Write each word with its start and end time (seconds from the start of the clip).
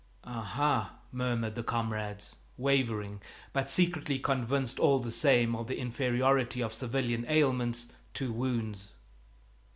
"Ah, 0.23 0.55
ah!" 0.57 0.95
murmured 1.11 1.53
the 1.53 1.61
comrades 1.61 2.35
wavering, 2.57 3.21
but 3.53 3.69
secretly 3.69 4.17
convinced 4.17 4.79
all 4.79 4.97
the 4.97 5.11
same 5.11 5.55
of 5.55 5.67
the 5.67 5.77
inferiority 5.77 6.59
of 6.59 6.73
civilian 6.73 7.23
ailments 7.29 7.85
to 8.15 8.33
wounds. 8.33 8.93